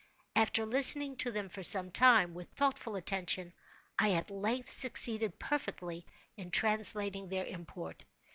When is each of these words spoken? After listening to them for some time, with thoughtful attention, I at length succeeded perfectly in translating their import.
After 0.35 0.65
listening 0.65 1.15
to 1.17 1.31
them 1.31 1.47
for 1.47 1.61
some 1.61 1.91
time, 1.91 2.33
with 2.33 2.47
thoughtful 2.53 2.95
attention, 2.95 3.53
I 3.99 4.13
at 4.13 4.31
length 4.31 4.71
succeeded 4.71 5.37
perfectly 5.37 6.07
in 6.37 6.49
translating 6.49 7.29
their 7.29 7.45
import. 7.45 8.03